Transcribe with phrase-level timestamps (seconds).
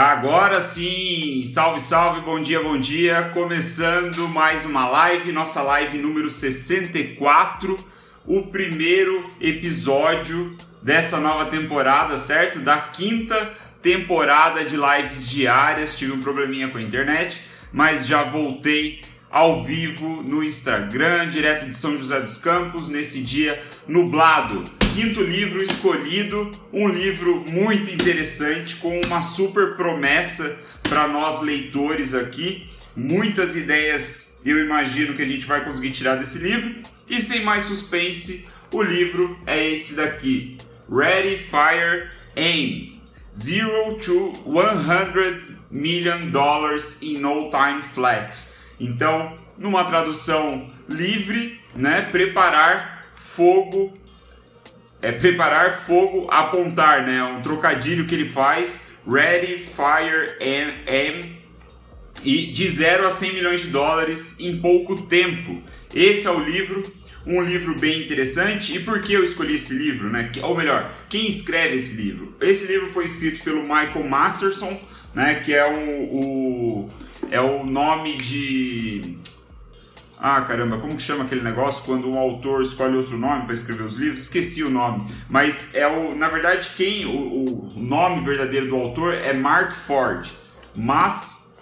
[0.00, 3.30] Agora sim, salve, salve, bom dia, bom dia.
[3.34, 7.76] Começando mais uma live, nossa live número 64,
[8.24, 12.60] o primeiro episódio dessa nova temporada, certo?
[12.60, 13.34] Da quinta
[13.82, 15.98] temporada de lives diárias.
[15.98, 17.42] Tive um probleminha com a internet,
[17.72, 23.60] mas já voltei ao vivo no Instagram, direto de São José dos Campos, nesse dia
[23.88, 24.77] nublado.
[24.98, 32.68] Quinto livro escolhido, um livro muito interessante, com uma super promessa para nós leitores aqui.
[32.96, 36.82] Muitas ideias eu imagino que a gente vai conseguir tirar desse livro.
[37.08, 40.58] E sem mais suspense, o livro é esse daqui:
[40.90, 43.00] Ready, Fire, Aim.
[43.32, 48.36] Zero to 100 million dollars in no time flat.
[48.80, 53.94] Então, numa tradução livre, né, preparar fogo
[55.00, 57.22] é preparar fogo, apontar, né?
[57.22, 61.38] Um trocadilho que ele faz, ready, fire and aim
[62.24, 65.62] e de 0 a 100 milhões de dólares em pouco tempo.
[65.94, 66.92] Esse é o livro,
[67.26, 68.76] um livro bem interessante.
[68.76, 70.30] E por que eu escolhi esse livro, né?
[70.42, 72.34] Ou melhor, quem escreve esse livro?
[72.40, 74.78] Esse livro foi escrito pelo Michael Masterson,
[75.14, 75.36] né?
[75.36, 76.90] Que é o, o
[77.30, 79.18] é o nome de
[80.20, 83.84] ah, caramba, como que chama aquele negócio quando um autor escolhe outro nome para escrever
[83.84, 84.22] os livros?
[84.22, 85.06] Esqueci o nome.
[85.28, 90.28] Mas é o, na verdade, quem o, o nome verdadeiro do autor é Mark Ford.
[90.74, 91.58] Mas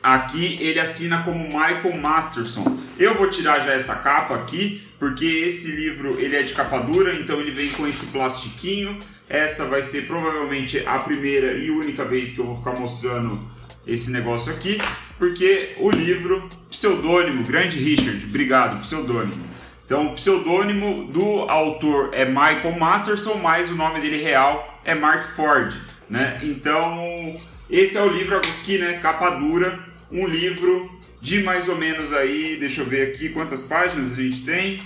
[0.00, 2.78] aqui ele assina como Michael Masterson.
[2.96, 7.14] Eu vou tirar já essa capa aqui, porque esse livro ele é de capa dura,
[7.14, 8.96] então ele vem com esse plastiquinho.
[9.28, 13.55] Essa vai ser provavelmente a primeira e única vez que eu vou ficar mostrando
[13.86, 14.78] esse negócio aqui,
[15.18, 19.44] porque o livro, pseudônimo, Grande Richard, obrigado, pseudônimo.
[19.84, 25.36] Então, o pseudônimo do autor é Michael Masterson, mas o nome dele real é Mark
[25.36, 25.72] Ford,
[26.10, 26.40] né?
[26.42, 29.78] Então, esse é o livro aqui, né, capa dura,
[30.10, 30.90] um livro
[31.20, 34.82] de mais ou menos aí, deixa eu ver aqui quantas páginas a gente tem.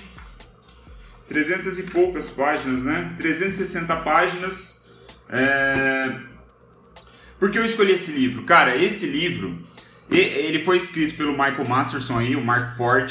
[1.28, 3.12] 300 e poucas páginas, né?
[3.16, 4.92] 360 páginas.
[5.28, 6.12] É,
[7.40, 8.44] por que eu escolhi esse livro?
[8.44, 9.58] Cara, esse livro,
[10.10, 13.10] ele foi escrito pelo Michael Masterson aí, o Mark Ford,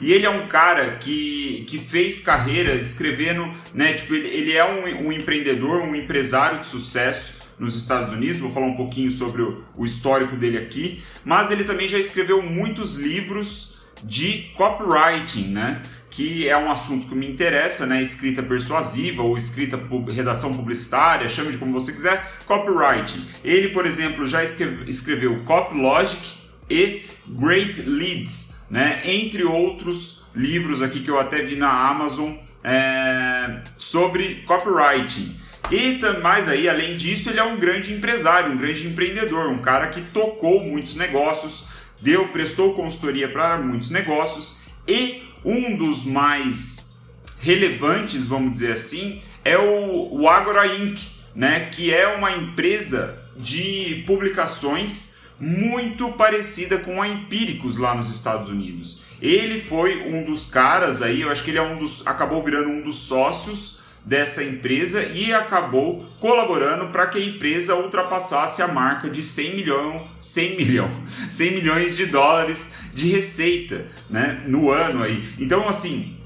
[0.00, 3.92] e ele é um cara que, que fez carreira escrevendo, né?
[3.92, 8.40] Tipo, ele, ele é um, um, empreendedor, um empresário de sucesso nos Estados Unidos.
[8.40, 11.02] Vou falar um pouquinho sobre o, o histórico dele aqui.
[11.24, 15.82] Mas ele também já escreveu muitos livros de copywriting, né?
[16.10, 18.00] Que é um assunto que me interessa, né?
[18.00, 19.78] Escrita persuasiva ou escrita
[20.12, 23.26] redação publicitária, chame de como você quiser, copywriting.
[23.44, 26.36] Ele, por exemplo, já escreveu Copylogic
[26.70, 29.00] e Great Leads, né?
[29.04, 32.32] Entre outros livros aqui que eu até vi na Amazon
[32.64, 35.36] é, sobre copywriting.
[35.70, 39.88] E mais aí, além disso, ele é um grande empresário, um grande empreendedor, um cara
[39.88, 41.66] que tocou muitos negócios,
[42.00, 46.98] deu, prestou consultoria para muitos negócios e um dos mais
[47.40, 51.00] relevantes, vamos dizer assim, é o, o Agora Inc.,
[51.34, 58.50] né, que é uma empresa de publicações muito parecida com a Empíricos lá nos Estados
[58.50, 59.02] Unidos.
[59.22, 62.68] Ele foi um dos caras aí, eu acho que ele é um dos acabou virando
[62.68, 69.08] um dos sócios dessa empresa e acabou colaborando para que a empresa ultrapassasse a marca
[69.10, 70.88] de 100 milhão, 100 milhão,
[71.30, 75.28] 100 milhões de dólares de receita, né, no ano aí.
[75.38, 76.16] Então assim,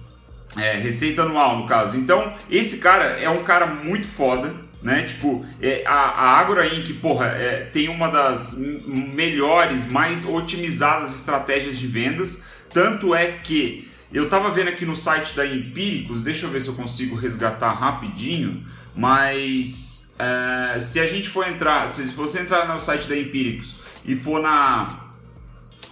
[0.56, 1.96] é, receita anual no caso.
[1.96, 5.02] Então esse cara é um cara muito foda, né?
[5.02, 11.78] Tipo, é, a, a Agora Inc, porra, é, tem uma das melhores, mais otimizadas estratégias
[11.78, 12.44] de vendas.
[12.72, 16.68] Tanto é que eu estava vendo aqui no site da Empíricos, deixa eu ver se
[16.68, 18.62] eu consigo resgatar rapidinho,
[18.94, 24.14] mas é, se a gente for entrar, se você entrar no site da Empíricos e
[24.14, 25.10] for na,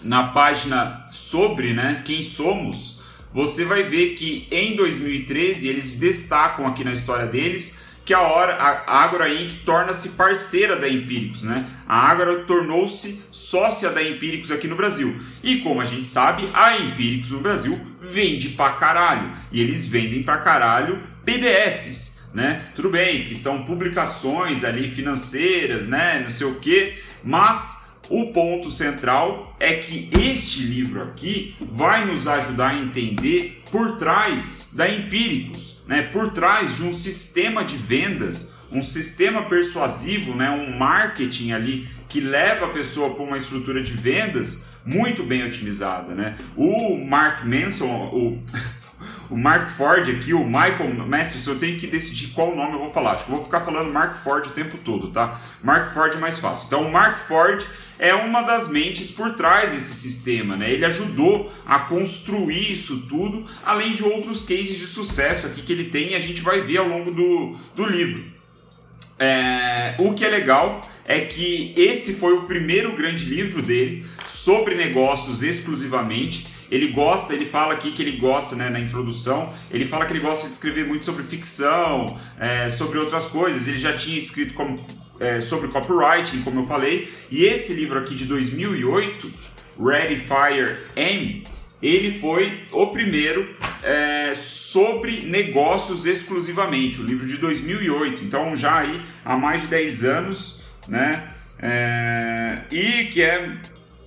[0.03, 3.01] na página sobre né, quem somos,
[3.33, 8.55] você vai ver que em 2013 eles destacam aqui na história deles que a hora
[8.55, 11.65] a Agora Inc torna-se parceira da Empíricos, né?
[11.87, 15.17] A Agora tornou-se sócia da Empíricos aqui no Brasil.
[15.45, 19.31] E como a gente sabe, a Empíricos no Brasil vende pra caralho.
[19.53, 22.65] E eles vendem pra caralho PDFs, né?
[22.75, 26.19] Tudo bem que são publicações ali financeiras, né?
[26.21, 27.80] Não sei o que, mas
[28.11, 34.73] o ponto central é que este livro aqui vai nos ajudar a entender por trás
[34.75, 36.03] da Empíricos, né?
[36.03, 40.51] por trás de um sistema de vendas, um sistema persuasivo, né?
[40.51, 46.13] um marketing ali que leva a pessoa para uma estrutura de vendas muito bem otimizada.
[46.13, 46.37] Né?
[46.57, 48.43] O Mark Manson, o,
[49.31, 52.93] o Mark Ford aqui, o Michael Masterson, eu tenho que decidir qual nome eu vou
[52.93, 53.13] falar.
[53.13, 55.41] Acho que eu vou ficar falando Mark Ford o tempo todo, tá?
[55.63, 56.67] Mark Ford é mais fácil.
[56.67, 57.65] Então, o Mark Ford
[58.01, 60.73] é uma das mentes por trás desse sistema, né?
[60.73, 65.85] Ele ajudou a construir isso tudo, além de outros cases de sucesso aqui que ele
[65.85, 68.25] tem e a gente vai ver ao longo do, do livro.
[69.19, 74.75] É, o que é legal é que esse foi o primeiro grande livro dele sobre
[74.75, 76.47] negócios exclusivamente.
[76.71, 80.21] Ele gosta, ele fala aqui que ele gosta, né, na introdução, ele fala que ele
[80.21, 83.69] gosta de escrever muito sobre ficção, é, sobre outras coisas.
[83.69, 84.79] Ele já tinha escrito como,
[85.21, 89.31] é, sobre copywriting, como eu falei, e esse livro aqui de 2008,
[89.79, 91.45] Ready, Fire, Aim,
[91.83, 99.03] ele foi o primeiro é, sobre negócios exclusivamente, o livro de 2008, então já aí
[99.25, 101.29] há mais de 10 anos, né?
[101.59, 103.57] É, e que é,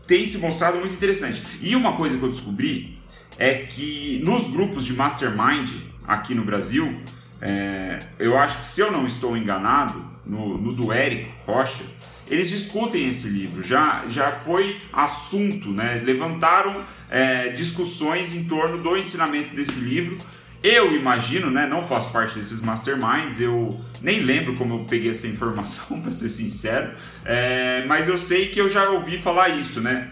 [0.08, 1.42] tem se mostrado muito interessante.
[1.62, 2.98] E uma coisa que eu descobri
[3.38, 5.70] é que nos grupos de mastermind
[6.08, 7.02] aqui no Brasil,
[7.46, 11.84] é, eu acho que se eu não estou enganado, no, no do Érico Rocha,
[12.26, 16.02] eles discutem esse livro, já, já foi assunto, né?
[16.06, 16.74] levantaram
[17.10, 20.18] é, discussões em torno do ensinamento desse livro.
[20.64, 25.28] Eu imagino, né, não faço parte desses masterminds, eu nem lembro como eu peguei essa
[25.28, 26.94] informação, para ser sincero,
[27.26, 30.10] é, mas eu sei que eu já ouvi falar isso, né?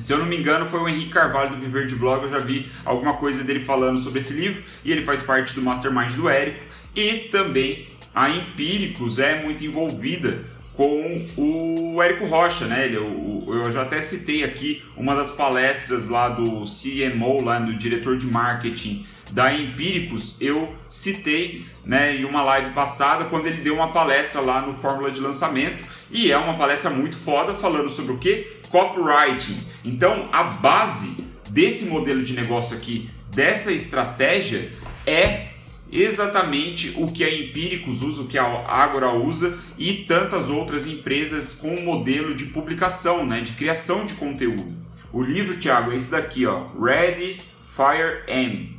[0.00, 2.38] Se eu não me engano, foi o Henrique Carvalho do Viver de Blog, eu já
[2.38, 6.28] vi alguma coisa dele falando sobre esse livro, e ele faz parte do mastermind do
[6.28, 6.64] Érico,
[6.96, 10.42] e também a Empíricos é muito envolvida
[10.72, 12.86] com o Érico Rocha, né?
[12.86, 17.76] Ele, eu, eu já até citei aqui uma das palestras lá do CMO, lá do
[17.76, 23.74] diretor de marketing da Empíricos, eu citei né, em uma live passada quando ele deu
[23.74, 28.12] uma palestra lá no Fórmula de Lançamento e é uma palestra muito foda falando sobre
[28.12, 28.46] o que?
[28.68, 29.58] Copywriting.
[29.84, 34.72] Então a base desse modelo de negócio aqui, dessa estratégia,
[35.06, 35.48] é
[35.92, 41.54] exatamente o que a Empíricos usa, o que a Agora usa e tantas outras empresas
[41.54, 44.76] com modelo de publicação, né, de criação de conteúdo.
[45.12, 47.40] O livro, Thiago, é esse daqui, ó, Ready,
[47.74, 48.76] Fire, Aim.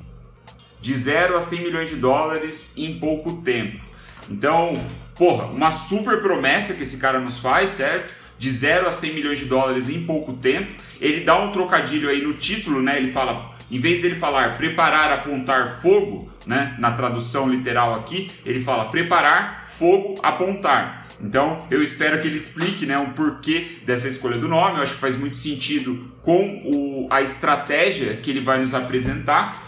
[0.81, 3.81] De 0 a 100 milhões de dólares em pouco tempo.
[4.29, 4.73] Então,
[5.15, 8.20] porra, uma super promessa que esse cara nos faz, certo?
[8.41, 10.71] De 0 a 100 milhões de dólares em pouco tempo.
[10.99, 12.97] Ele dá um trocadilho aí no título, né?
[12.97, 16.75] Ele fala, em vez dele falar preparar, apontar fogo, né?
[16.79, 21.05] Na tradução literal aqui, ele fala preparar, fogo, apontar.
[21.21, 24.77] Então, eu espero que ele explique né, o porquê dessa escolha do nome.
[24.77, 29.63] Eu acho que faz muito sentido com o, a estratégia que ele vai nos apresentar.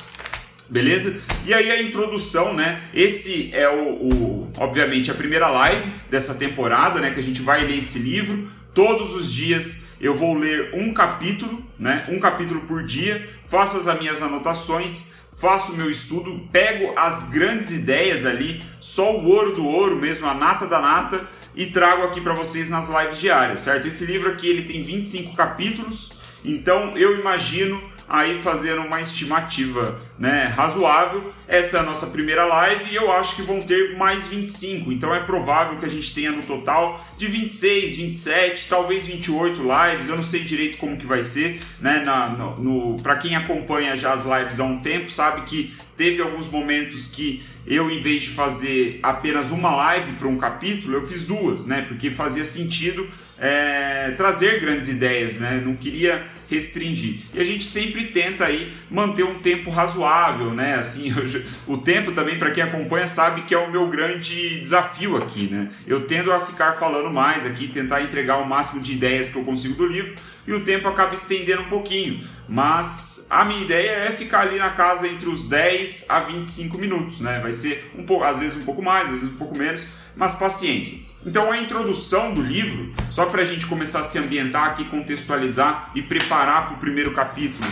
[0.68, 1.22] Beleza?
[1.46, 2.82] E aí a introdução, né?
[2.92, 7.12] Esse é o, o, obviamente a primeira live dessa temporada, né?
[7.12, 8.50] Que a gente vai ler esse livro.
[8.74, 12.06] Todos os dias eu vou ler um capítulo, né?
[12.10, 13.30] Um capítulo por dia.
[13.48, 19.26] Faço as minhas anotações faço o meu estudo, pego as grandes ideias ali, só o
[19.26, 23.20] ouro do ouro mesmo, a nata da nata, e trago aqui para vocês nas lives
[23.20, 23.88] diárias, certo?
[23.88, 30.46] Esse livro aqui ele tem 25 capítulos, então eu imagino aí fazendo uma estimativa né,
[30.56, 31.34] razoável.
[31.48, 34.92] Essa é a nossa primeira live e eu acho que vão ter mais 25.
[34.92, 40.10] Então é provável que a gente tenha no total de 26, 27, talvez 28 lives.
[40.10, 41.60] Eu não sei direito como que vai ser.
[41.80, 45.76] Né, na, no, no Para quem acompanha já as lives há um tempo, sabe que
[45.96, 50.96] teve alguns momentos que eu, em vez de fazer apenas uma live para um capítulo,
[50.96, 51.82] eu fiz duas, né?
[51.88, 55.62] Porque fazia sentido é, trazer grandes ideias, né?
[55.64, 57.22] Não queria restringir.
[57.34, 60.76] E a gente sempre tenta aí manter um tempo razoável, né?
[60.76, 65.18] Assim, eu, o tempo também para quem acompanha sabe que é o meu grande desafio
[65.18, 65.70] aqui, né?
[65.88, 69.44] Eu tendo a ficar falando mais aqui, tentar entregar o máximo de ideias que eu
[69.44, 70.14] consigo do livro
[70.46, 72.24] e o tempo acaba estendendo um pouquinho.
[72.48, 77.20] Mas a minha ideia é ficar ali na casa entre os 10 a 25 minutos,
[77.20, 77.40] né?
[77.42, 80.36] Vai ser um pouco, às vezes um pouco mais, às vezes um pouco menos, mas
[80.36, 81.13] paciência.
[81.26, 85.92] Então a introdução do livro, só para a gente começar a se ambientar aqui, contextualizar
[85.96, 87.70] e preparar para o primeiro capítulo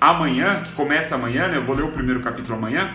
[0.00, 1.56] amanhã, que começa amanhã, né?
[1.56, 2.94] Eu vou ler o primeiro capítulo amanhã.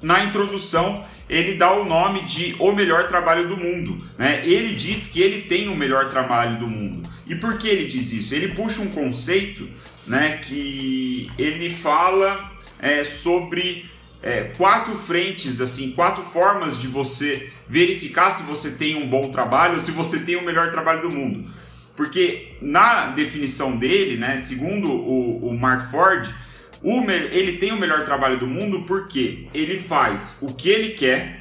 [0.00, 3.98] Na introdução, ele dá o nome de O Melhor Trabalho do Mundo.
[4.18, 4.46] Né?
[4.46, 7.08] Ele diz que ele tem o melhor trabalho do mundo.
[7.26, 8.34] E por que ele diz isso?
[8.34, 9.66] Ele puxa um conceito
[10.06, 13.90] né, que ele fala é, sobre
[14.24, 19.74] é, quatro frentes, assim, quatro formas de você verificar se você tem um bom trabalho
[19.74, 21.44] ou se você tem o melhor trabalho do mundo.
[21.94, 26.26] Porque na definição dele, né, segundo o, o Mark Ford,
[26.82, 31.40] o, ele tem o melhor trabalho do mundo porque ele faz o que ele quer,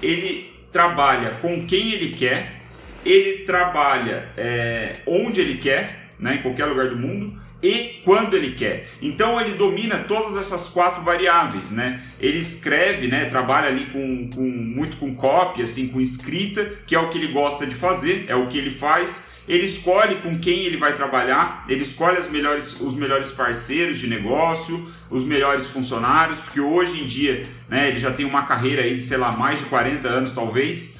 [0.00, 2.60] ele trabalha com quem ele quer,
[3.04, 8.52] ele trabalha é, onde ele quer, né, em qualquer lugar do mundo, e quando ele
[8.52, 8.90] quer.
[9.00, 11.98] Então ele domina todas essas quatro variáveis, né?
[12.20, 13.24] Ele escreve, né?
[13.24, 17.28] Trabalha ali com, com muito com copy, assim, com escrita, que é o que ele
[17.28, 19.32] gosta de fazer, é o que ele faz.
[19.48, 24.90] Ele escolhe com quem ele vai trabalhar, ele escolhe melhores, os melhores parceiros de negócio,
[25.08, 29.02] os melhores funcionários, porque hoje em dia né, ele já tem uma carreira aí de,
[29.02, 30.98] sei lá, mais de 40 anos talvez.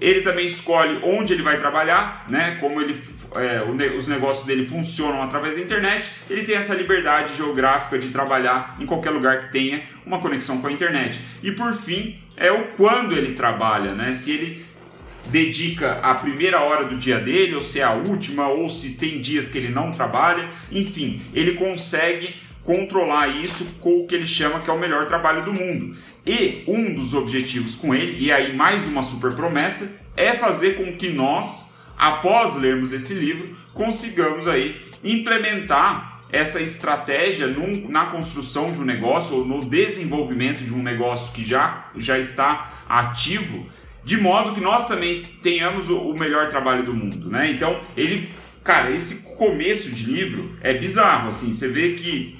[0.00, 2.56] Ele também escolhe onde ele vai trabalhar, né?
[2.60, 2.94] Como ele,
[3.34, 3.62] é,
[3.96, 6.10] os negócios dele funcionam através da internet.
[6.28, 10.66] Ele tem essa liberdade geográfica de trabalhar em qualquer lugar que tenha uma conexão com
[10.66, 11.20] a internet.
[11.42, 14.12] E por fim, é o quando ele trabalha, né?
[14.12, 14.66] Se ele
[15.26, 19.20] dedica a primeira hora do dia dele, ou se é a última, ou se tem
[19.20, 24.58] dias que ele não trabalha, enfim, ele consegue controlar isso com o que ele chama
[24.58, 25.96] que é o melhor trabalho do mundo.
[26.26, 30.92] E um dos objetivos com ele, e aí mais uma super promessa, é fazer com
[30.96, 38.80] que nós, após lermos esse livro, consigamos aí implementar essa estratégia num, na construção de
[38.80, 43.66] um negócio ou no desenvolvimento de um negócio que já, já está ativo,
[44.02, 47.50] de modo que nós também tenhamos o, o melhor trabalho do mundo, né?
[47.50, 48.28] Então, ele,
[48.62, 52.36] cara, esse começo de livro é bizarro, assim, você vê que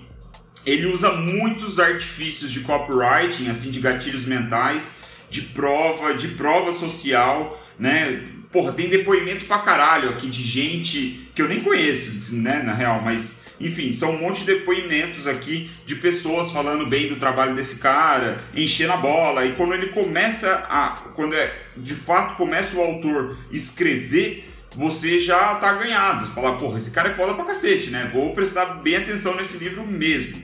[0.67, 7.63] ele usa muitos artifícios de copywriting, assim, de gatilhos mentais, de prova, de prova social,
[7.79, 8.23] né?
[8.55, 13.03] Porra, tem depoimento pra caralho aqui de gente que eu nem conheço, né, na real,
[13.03, 17.81] mas enfim, são um monte de depoimentos aqui de pessoas falando bem do trabalho desse
[17.81, 19.45] cara, enchendo a bola.
[19.45, 20.91] E quando ele começa a.
[21.17, 26.27] Quando é, de fato começa o autor escrever, você já tá ganhado.
[26.27, 28.09] Você fala, porra, esse cara é foda pra cacete, né?
[28.13, 30.41] Vou prestar bem atenção nesse livro mesmo.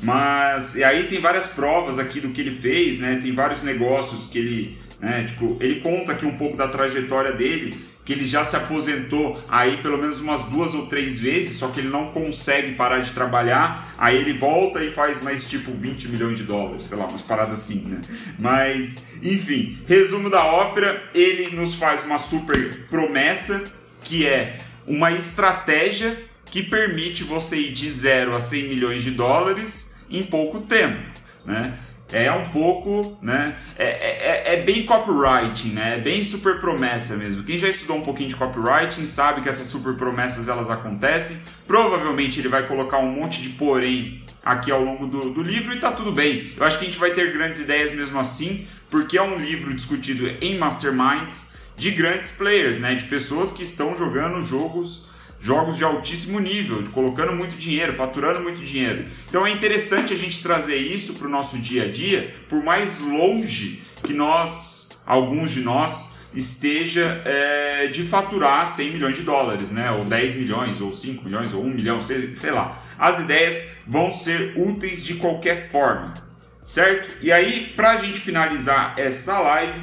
[0.00, 3.18] Mas e aí tem várias provas aqui do que ele fez, né?
[3.22, 7.88] Tem vários negócios que ele, né, tipo, ele conta aqui um pouco da trajetória dele,
[8.04, 11.80] que ele já se aposentou aí pelo menos umas duas ou três vezes, só que
[11.80, 16.38] ele não consegue parar de trabalhar, aí ele volta e faz mais tipo 20 milhões
[16.38, 18.00] de dólares, sei lá, umas paradas assim, né?
[18.38, 23.62] Mas, enfim, resumo da ópera, ele nos faz uma super promessa
[24.02, 29.98] que é uma estratégia que permite você ir de 0 a 100 milhões de dólares
[30.10, 31.02] em pouco tempo,
[31.44, 31.76] né?
[32.10, 33.56] É um pouco, né?
[33.78, 35.96] É, é, é, é bem copywriting, né?
[35.96, 37.42] É bem super promessa mesmo.
[37.42, 41.38] Quem já estudou um pouquinho de copywriting sabe que essas super promessas elas acontecem.
[41.66, 45.78] Provavelmente ele vai colocar um monte de porém aqui ao longo do, do livro e
[45.78, 46.54] tá tudo bem.
[46.56, 49.74] Eu acho que a gente vai ter grandes ideias mesmo assim, porque é um livro
[49.74, 52.94] discutido em masterminds de grandes players, né?
[52.94, 58.62] De pessoas que estão jogando jogos jogos de altíssimo nível, colocando muito dinheiro, faturando muito
[58.62, 59.06] dinheiro.
[59.28, 63.00] Então é interessante a gente trazer isso para o nosso dia a dia, por mais
[63.00, 69.90] longe que nós, alguns de nós, esteja é, de faturar 100 milhões de dólares, né?
[69.90, 72.82] ou 10 milhões, ou 5 milhões, ou 1 milhão, sei, sei lá.
[72.98, 76.14] As ideias vão ser úteis de qualquer forma,
[76.60, 77.16] certo?
[77.22, 79.80] E aí, para a gente finalizar esta live,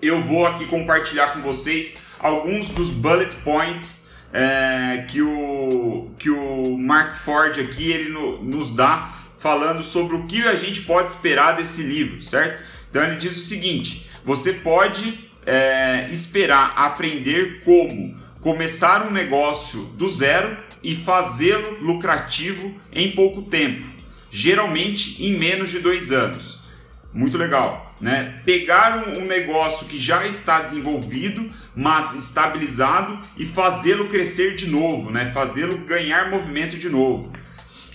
[0.00, 6.78] eu vou aqui compartilhar com vocês alguns dos bullet points é, que, o, que o
[6.78, 11.56] Mark Ford aqui ele no, nos dá falando sobre o que a gente pode esperar
[11.56, 12.62] desse livro, certo?
[12.88, 20.08] Então ele diz o seguinte: você pode é, esperar aprender como começar um negócio do
[20.08, 23.84] zero e fazê-lo lucrativo em pouco tempo,
[24.30, 26.61] geralmente em menos de dois anos.
[27.14, 28.40] Muito legal, né?
[28.42, 35.10] Pegar um, um negócio que já está desenvolvido, mas estabilizado e fazê-lo crescer de novo,
[35.10, 35.30] né?
[35.30, 37.30] Fazê-lo ganhar movimento de novo.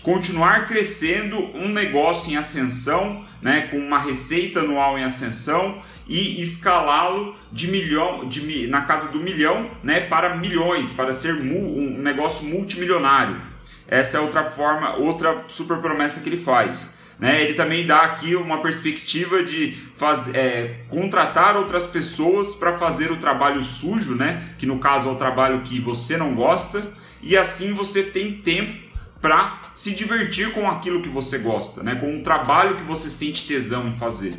[0.04, 3.68] Continuar crescendo um negócio em ascensão, né?
[3.72, 9.68] Com uma receita anual em ascensão e escalá-lo de milhão, de, na casa do milhão,
[9.84, 10.00] né?
[10.00, 13.42] Para milhões, para ser um negócio multimilionário.
[13.88, 16.97] Essa é outra forma, outra super promessa que ele faz.
[17.20, 17.42] Né?
[17.42, 23.18] Ele também dá aqui uma perspectiva de faz, é, contratar outras pessoas para fazer o
[23.18, 24.54] trabalho sujo, né?
[24.58, 26.86] que no caso é o trabalho que você não gosta,
[27.22, 28.88] e assim você tem tempo
[29.20, 31.96] para se divertir com aquilo que você gosta, né?
[31.96, 34.36] com um trabalho que você sente tesão em fazer.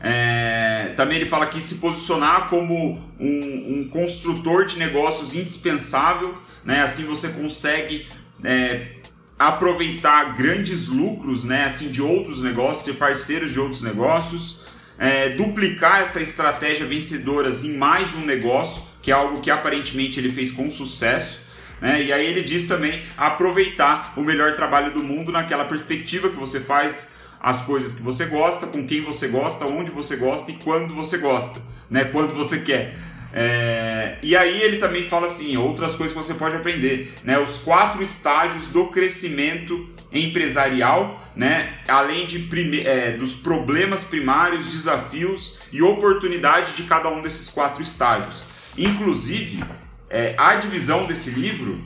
[0.00, 6.82] É, também ele fala que se posicionar como um, um construtor de negócios indispensável, né?
[6.82, 8.06] assim você consegue
[8.44, 8.97] é,
[9.38, 14.64] aproveitar grandes lucros, né, assim, de outros negócios, ser parceiro de outros negócios,
[14.98, 20.18] é, duplicar essa estratégia vencedora em mais de um negócio, que é algo que aparentemente
[20.18, 21.46] ele fez com sucesso.
[21.80, 22.02] Né?
[22.02, 26.58] E aí ele diz também aproveitar o melhor trabalho do mundo naquela perspectiva que você
[26.58, 30.92] faz as coisas que você gosta, com quem você gosta, onde você gosta e quando
[30.92, 32.04] você gosta, né?
[32.04, 32.98] Quando você quer.
[33.32, 37.38] É, e aí ele também fala assim, outras coisas que você pode aprender, né?
[37.38, 41.78] Os quatro estágios do crescimento empresarial, né?
[41.86, 42.48] Além de
[42.86, 48.44] é, dos problemas primários, desafios e oportunidades de cada um desses quatro estágios.
[48.76, 49.62] Inclusive,
[50.08, 51.78] é, a divisão desse livro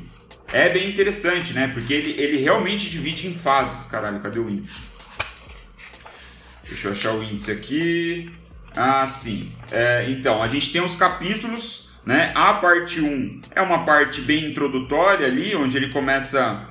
[0.52, 1.68] é bem interessante, né?
[1.68, 3.90] Porque ele, ele realmente divide em fases.
[3.90, 4.80] Caralho, cadê o índice?
[6.68, 8.30] Deixa eu achar o índice aqui.
[8.76, 9.52] Ah, sim.
[9.70, 12.32] É, então, a gente tem os capítulos, né?
[12.34, 16.68] A parte 1 é uma parte bem introdutória ali, onde ele começa.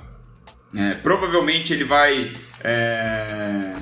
[0.75, 3.75] É, provavelmente ele vai é,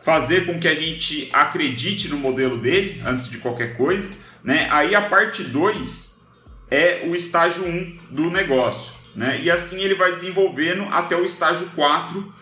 [0.00, 4.16] fazer com que a gente acredite no modelo dele antes de qualquer coisa.
[4.42, 4.66] Né?
[4.70, 6.28] Aí a parte 2
[6.70, 8.94] é o estágio 1 do negócio.
[9.14, 9.40] Né?
[9.42, 12.34] E assim ele vai desenvolvendo até o estágio 4,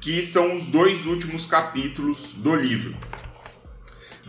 [0.00, 2.94] que são os dois últimos capítulos do livro.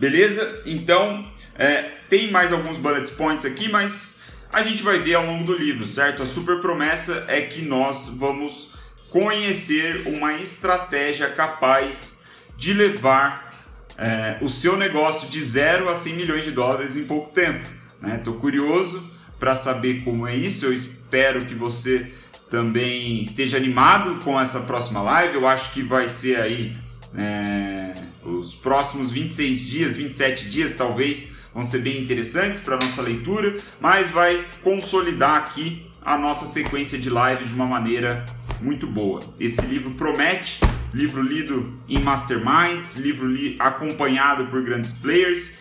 [0.00, 0.62] Beleza?
[0.64, 5.44] Então, é, tem mais alguns bullet points aqui, mas a gente vai ver ao longo
[5.44, 6.22] do livro, certo?
[6.22, 8.76] A super promessa é que nós vamos
[9.10, 12.24] conhecer uma estratégia capaz
[12.56, 13.54] de levar
[13.98, 17.66] é, o seu negócio de 0 a 100 milhões de dólares em pouco tempo.
[18.02, 18.40] Estou né?
[18.40, 20.64] curioso para saber como é isso.
[20.64, 22.10] Eu espero que você
[22.48, 25.34] também esteja animado com essa próxima live.
[25.34, 26.76] Eu acho que vai ser aí
[27.14, 27.92] é,
[28.38, 34.10] os próximos 26 dias, 27 dias talvez, vão ser bem interessantes para nossa leitura, mas
[34.10, 38.24] vai consolidar aqui a nossa sequência de lives de uma maneira
[38.60, 39.22] muito boa.
[39.38, 40.60] Esse livro promete,
[40.94, 45.60] livro lido em masterminds, livro li acompanhado por grandes players.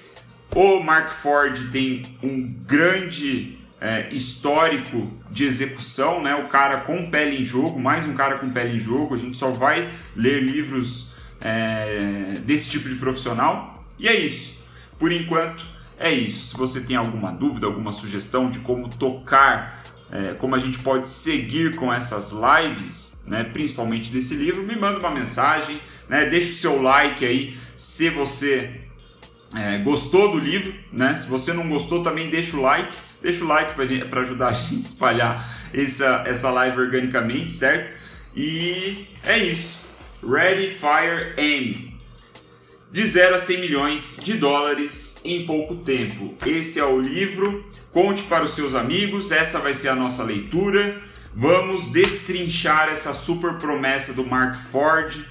[0.56, 6.36] O Mark Ford tem um grande é, histórico de execução, né?
[6.36, 9.16] O cara com pele em jogo, mais um cara com pele em jogo.
[9.16, 13.86] A gente só vai ler livros é, desse tipo de profissional.
[13.98, 14.64] E é isso.
[14.98, 15.66] Por enquanto,
[15.98, 16.48] é isso.
[16.48, 21.10] Se você tem alguma dúvida, alguma sugestão de como tocar, é, como a gente pode
[21.10, 26.54] seguir com essas lives, né, principalmente desse livro, me manda uma mensagem, né, deixa o
[26.54, 28.82] seu like aí se você
[29.56, 31.16] é, gostou do livro, né?
[31.18, 33.74] Se você não gostou, também deixa o like Deixa o like
[34.10, 37.94] para ajudar a gente a espalhar essa, essa live organicamente, certo?
[38.36, 39.79] E é isso.
[40.24, 41.98] Ready, Fire, Aim.
[42.92, 46.34] De 0 a 100 milhões de dólares em pouco tempo.
[46.46, 47.66] Esse é o livro.
[47.92, 49.32] Conte para os seus amigos.
[49.32, 51.00] Essa vai ser a nossa leitura.
[51.34, 55.24] Vamos destrinchar essa super promessa do Mark Ford,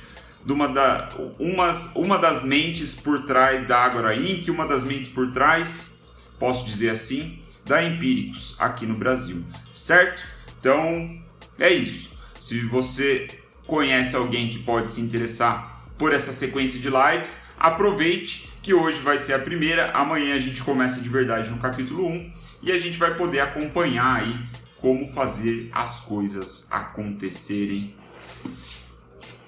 [0.45, 5.11] de uma, da, uma, uma das mentes por trás da Agora Inc., uma das mentes
[5.11, 6.05] por trás,
[6.39, 10.23] posso dizer assim, da Empíricos aqui no Brasil, certo?
[10.59, 11.17] Então
[11.59, 12.17] é isso.
[12.41, 13.29] Se você
[13.69, 19.19] conhece alguém que pode se interessar por essa sequência de lives, aproveite que hoje vai
[19.19, 22.99] ser a primeira, amanhã a gente começa de verdade no capítulo 1 e a gente
[22.99, 24.37] vai poder acompanhar aí
[24.79, 27.93] como fazer as coisas acontecerem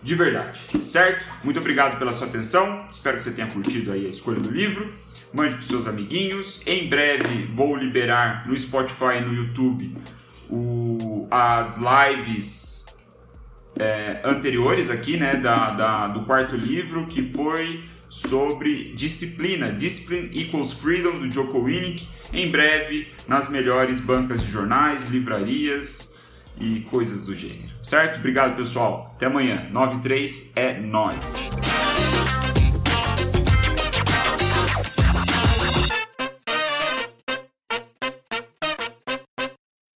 [0.03, 1.27] de verdade, certo?
[1.43, 4.93] Muito obrigado pela sua atenção, espero que você tenha curtido aí a escolha do livro
[5.33, 6.61] mande para seus amiguinhos.
[6.67, 9.97] Em breve vou liberar no Spotify e no YouTube
[10.49, 12.90] o, as lives
[13.81, 20.73] é, anteriores aqui, né, da, da, do quarto livro, que foi sobre disciplina, Discipline Equals
[20.73, 26.19] Freedom, do Joko Winnick, em breve nas melhores bancas de jornais, livrarias
[26.59, 27.71] e coisas do gênero.
[27.81, 28.19] Certo?
[28.19, 29.13] Obrigado, pessoal.
[29.17, 29.69] Até amanhã.
[29.73, 31.53] 93 é nós.